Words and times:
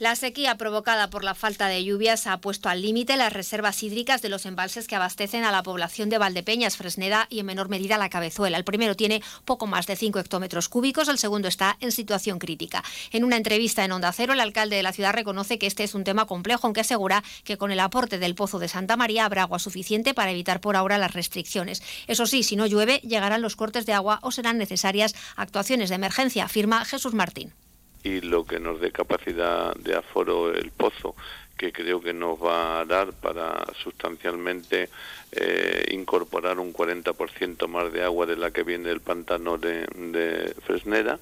La 0.00 0.16
sequía 0.16 0.54
provocada 0.54 1.10
por 1.10 1.24
la 1.24 1.34
falta 1.34 1.66
de 1.66 1.84
lluvias 1.84 2.26
ha 2.26 2.38
puesto 2.38 2.70
al 2.70 2.80
límite 2.80 3.18
las 3.18 3.34
reservas 3.34 3.82
hídricas 3.82 4.22
de 4.22 4.30
los 4.30 4.46
embalses 4.46 4.86
que 4.86 4.96
abastecen 4.96 5.44
a 5.44 5.52
la 5.52 5.62
población 5.62 6.08
de 6.08 6.16
Valdepeñas, 6.16 6.78
Fresneda 6.78 7.26
y 7.28 7.38
en 7.38 7.44
menor 7.44 7.68
medida 7.68 7.98
la 7.98 8.08
Cabezuela. 8.08 8.56
El 8.56 8.64
primero 8.64 8.96
tiene 8.96 9.22
poco 9.44 9.66
más 9.66 9.86
de 9.86 9.96
5 9.96 10.18
hectómetros 10.18 10.70
cúbicos, 10.70 11.08
el 11.08 11.18
segundo 11.18 11.48
está 11.48 11.76
en 11.80 11.92
situación 11.92 12.38
crítica. 12.38 12.82
En 13.12 13.24
una 13.24 13.36
entrevista 13.36 13.84
en 13.84 13.92
Onda 13.92 14.10
Cero, 14.10 14.32
el 14.32 14.40
alcalde 14.40 14.76
de 14.76 14.82
la 14.82 14.94
ciudad 14.94 15.12
reconoce 15.12 15.58
que 15.58 15.66
este 15.66 15.84
es 15.84 15.94
un 15.94 16.04
tema 16.04 16.24
complejo, 16.24 16.66
aunque 16.66 16.80
asegura 16.80 17.22
que 17.44 17.58
con 17.58 17.70
el 17.70 17.80
aporte 17.80 18.18
del 18.18 18.34
pozo 18.34 18.58
de 18.58 18.68
Santa 18.68 18.96
María 18.96 19.26
habrá 19.26 19.42
agua 19.42 19.58
suficiente 19.58 20.14
para 20.14 20.30
evitar 20.30 20.62
por 20.62 20.76
ahora 20.76 20.96
las 20.96 21.12
restricciones. 21.12 21.82
Eso 22.06 22.24
sí, 22.24 22.42
si 22.42 22.56
no 22.56 22.64
llueve, 22.64 23.02
llegarán 23.04 23.42
los 23.42 23.54
cortes 23.54 23.84
de 23.84 23.92
agua 23.92 24.18
o 24.22 24.32
serán 24.32 24.56
necesarias 24.56 25.14
actuaciones 25.36 25.90
de 25.90 25.96
emergencia, 25.96 26.44
afirma 26.46 26.86
Jesús 26.86 27.12
Martín 27.12 27.52
y 28.02 28.20
lo 28.20 28.44
que 28.44 28.58
nos 28.60 28.80
dé 28.80 28.92
capacidad 28.92 29.74
de 29.76 29.94
aforo 29.94 30.52
el 30.52 30.70
pozo 30.70 31.14
que 31.60 31.72
creo 31.72 32.00
que 32.00 32.14
nos 32.14 32.42
va 32.42 32.80
a 32.80 32.84
dar 32.86 33.12
para 33.12 33.66
sustancialmente 33.82 34.88
eh, 35.30 35.84
incorporar 35.90 36.58
un 36.58 36.72
40% 36.72 37.68
más 37.68 37.92
de 37.92 38.02
agua 38.02 38.24
de 38.24 38.36
la 38.36 38.50
que 38.50 38.62
viene 38.62 38.88
del 38.88 39.02
pantano 39.02 39.58
de, 39.58 39.86
de, 39.94 40.54
Fresneda 40.64 41.18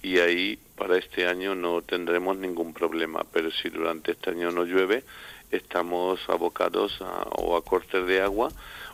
y 0.00 0.20
ahí 0.20 0.60
para 0.76 0.96
este 0.96 1.26
año 1.26 1.56
no 1.56 1.82
tendremos 1.82 2.36
ningún 2.36 2.72
problema, 2.72 3.26
pero 3.32 3.50
si 3.50 3.68
durante 3.68 4.12
este 4.12 4.30
año 4.30 4.52
no 4.52 4.64
llueve 4.64 5.02
estamos 5.50 6.20
abocados 6.28 7.00
o 7.32 7.56
a 7.56 7.64
cortes 7.64 8.06
de 8.06 8.20
agua 8.20 8.52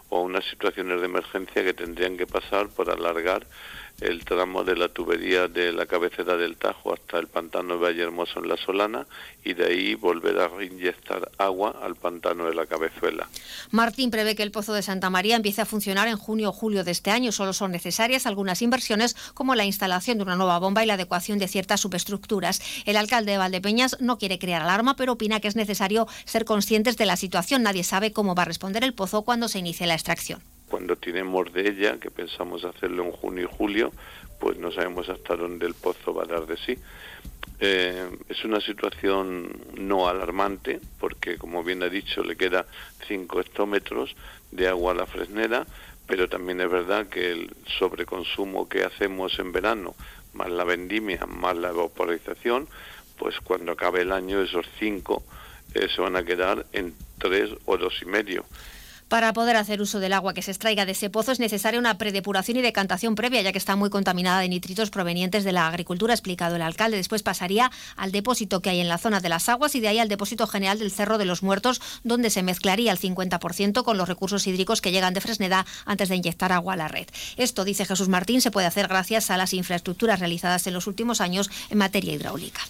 o 0.09 0.21
unas 0.21 0.45
situaciones 0.45 1.01
de 1.01 1.07
emergencia 1.07 1.65
que 1.65 1.75
tendrían 1.75 2.17
que 2.17 2.27
pasar 2.27 2.69
por 2.69 2.91
alargar 2.91 3.47
el 4.01 4.25
tramo 4.25 4.63
de 4.63 4.77
la 4.77 4.89
tubería 4.89 5.49
de 5.49 5.73
la 5.73 5.87
cabecera 5.87 6.37
del 6.37 6.57
Tajo 6.57 6.93
hasta 6.93 7.19
el 7.19 7.29
pantano 7.29 7.75
de 7.75 7.81
Valle 7.81 8.03
Hermoso 8.03 8.41
en 8.41 8.49
la 8.49 8.57
Solana 8.57 9.07
y 9.43 9.55
de 9.55 9.67
ahí 9.67 9.95
volver 9.95 10.39
a 10.39 10.49
reinyectar 10.49 11.31
agua 11.39 11.77
al 11.83 11.97
pantano 11.97 12.47
de 12.47 12.55
la 12.55 12.67
Cabezuela. 12.67 13.29
Martín 13.71 14.11
prevé 14.11 14.37
que 14.37 14.43
el 14.43 14.51
pozo 14.51 14.75
de 14.75 14.83
Santa 14.83 15.09
María 15.09 15.37
empiece 15.37 15.63
a 15.63 15.67
funcionar 15.67 16.09
en 16.09 16.17
junio 16.17 16.51
o 16.51 16.53
julio 16.53 16.85
de 16.85 16.91
este 16.91 17.11
año. 17.11 17.33
Solo 17.33 17.53
son 17.53 17.73
necesarias 17.73 18.27
algunas 18.27 18.61
inversiones 18.61 19.17
como 19.35 19.55
la 19.55 19.65
instalación 19.65 20.19
de 20.19 20.25
una 20.25 20.37
nueva 20.37 20.59
bomba 20.59 20.83
y 20.83 20.87
la 20.87 20.95
adecuación 20.95 21.39
de 21.39 21.49
ciertas 21.49 21.81
subestructuras. 21.81 22.61
El 22.85 22.97
alcalde 22.97 23.33
de 23.33 23.39
Valdepeñas 23.39 23.97
no 24.01 24.19
quiere 24.19 24.39
crear 24.39 24.63
alarma, 24.63 24.97
pero 24.97 25.13
opina 25.13 25.41
que 25.41 25.49
es 25.49 25.57
necesario 25.57 26.07
ser 26.27 26.45
conscientes 26.45 26.97
de 26.97 27.07
la 27.07 27.17
situación. 27.17 27.63
Nadie 27.63 27.85
sabe 27.85 28.13
cómo 28.13 28.35
va 28.35 28.43
a 28.43 28.47
responder 28.47 28.85
el 28.85 28.93
pozo 28.93 29.23
cuando 29.23 29.49
se 29.49 29.59
inicie 29.59 29.87
la 29.87 29.95
extracción 29.97 30.41
cuando 30.69 30.97
tenemos 30.97 31.53
de 31.53 31.69
ella, 31.69 31.99
que 31.99 32.11
pensamos 32.11 32.65
hacerlo 32.65 33.05
en 33.05 33.13
junio 33.13 33.45
y 33.45 33.57
julio, 33.57 33.93
pues 34.39 34.59
no 34.59 34.71
sabemos 34.73 35.09
hasta 35.09 35.37
dónde 35.37 35.67
el 35.67 35.75
pozo 35.75 36.13
va 36.13 36.25
a 36.25 36.27
dar 36.27 36.47
de 36.47 36.57
sí. 36.57 36.79
Eh, 37.59 38.11
es 38.29 38.45
una 38.45 38.61
situación 38.61 39.51
no 39.75 40.09
alarmante, 40.09 40.81
porque 40.99 41.39
como 41.39 41.65
bien 41.65 41.83
ha 41.83 41.89
dicho, 41.89 42.23
le 42.23 42.37
queda 42.37 42.67
5 43.07 43.41
hectómetros 43.41 44.15
de 44.51 44.69
agua 44.69 44.93
a 44.93 44.97
la 44.97 45.07
fresnera, 45.07 45.67
pero 46.07 46.29
también 46.29 46.61
es 46.61 46.71
verdad 46.71 47.07
que 47.07 47.33
el 47.33 47.57
sobreconsumo 47.79 48.69
que 48.69 48.85
hacemos 48.85 49.39
en 49.39 49.53
verano, 49.53 49.95
más 50.35 50.51
la 50.51 50.65
vendimia, 50.65 51.25
más 51.27 51.57
la 51.57 51.71
evaporización, 51.71 52.69
pues 53.19 53.41
cuando 53.41 53.73
acabe 53.73 54.03
el 54.03 54.13
año 54.13 54.43
esos 54.43 54.67
5 54.79 55.23
eh, 55.75 55.89
se 55.95 56.03
van 56.03 56.17
a 56.17 56.25
quedar 56.25 56.67
en 56.73 56.95
3 57.19 57.51
o 57.65 57.79
dos 57.79 58.03
y 58.03 58.05
medio 58.05 58.45
para 59.09 59.33
poder 59.33 59.57
hacer 59.57 59.81
uso 59.81 60.01
del 60.01 60.13
agua 60.13 60.35
que 60.35 60.43
se 60.43 60.51
extraiga 60.51 60.85
de 60.85 60.93
ese 60.93 61.11
pozo 61.11 61.33
es 61.33 61.41
necesaria 61.41 61.79
una 61.79 61.97
predepuración 61.99 62.57
y 62.59 62.63
decantación 62.63 63.15
previa, 63.15 63.43
ya 63.43 63.53
que 63.53 63.59
está 63.59 63.77
muy 63.77 63.91
contaminada 63.91 64.41
de 64.41 64.49
nitritos 64.49 64.91
provenientes 64.91 65.45
de 65.45 65.53
la 65.53 65.69
agricultura, 65.69 66.13
ha 66.13 66.17
explicado 66.17 66.57
el 66.57 66.63
alcalde. 66.63 66.97
Después 66.97 67.23
pasaría 67.23 67.71
al 67.97 68.13
depósito 68.13 68.61
que 68.61 68.71
hay 68.71 68.81
en 68.81 68.89
la 68.89 68.99
zona 68.99 69.21
de 69.21 69.29
las 69.29 69.49
aguas 69.49 69.75
y 69.75 69.81
de 69.81 69.89
ahí 69.89 69.99
al 69.99 70.09
depósito 70.09 70.47
general 70.47 70.79
del 70.79 70.91
Cerro 70.91 71.19
de 71.19 71.25
los 71.25 71.43
Muertos, 71.43 71.81
donde 72.03 72.31
se 72.31 72.43
mezclaría 72.43 72.91
el 72.91 72.99
50% 72.99 73.85
con 73.85 73.97
los 73.97 74.09
recursos 74.09 74.47
hídricos 74.47 74.81
que 74.81 74.93
llegan 74.93 75.15
de 75.15 75.21
Fresneda 75.21 75.67
antes 75.85 76.09
de 76.09 76.17
inyectar 76.17 76.53
agua 76.53 76.75
a 76.75 76.77
la 76.77 76.89
red. 76.89 77.07
Esto, 77.37 77.65
dice 77.65 77.85
Jesús 77.85 78.09
Martín, 78.09 78.41
se 78.41 78.51
puede 78.51 78.67
hacer 78.67 78.89
gracias 78.89 79.31
a 79.31 79.37
las 79.37 79.55
infraestructuras 79.55 80.19
realizadas 80.19 80.67
en 80.67 80.75
los 80.75 80.87
últimos 80.87 81.21
años 81.21 81.49
en 81.71 81.79
materia 81.79 82.13
hidráulica. 82.13 82.61